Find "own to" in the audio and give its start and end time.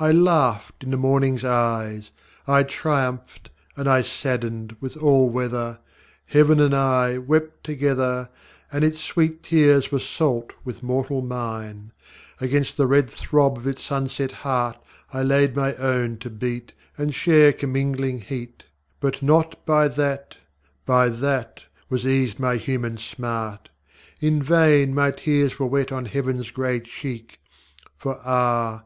15.74-16.30